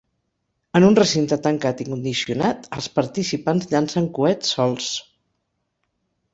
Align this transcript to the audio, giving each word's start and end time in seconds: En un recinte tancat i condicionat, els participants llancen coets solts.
En 0.77 0.85
un 0.87 0.95
recinte 0.99 1.37
tancat 1.47 1.83
i 1.85 1.87
condicionat, 1.91 2.65
els 2.79 2.89
participants 2.97 3.71
llancen 3.77 4.11
coets 4.19 4.59
solts. 4.59 4.91